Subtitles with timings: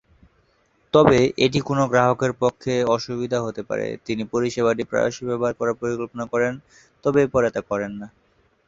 [0.93, 6.53] তবে, এটি কোনও গ্রাহকের পক্ষে অসুবিধা হতে পারে, যিনি পরিষেবাটি প্রায়শই ব্যবহার করার পরিকল্পনা করেন
[7.03, 8.07] তবে পরে তা করেন না।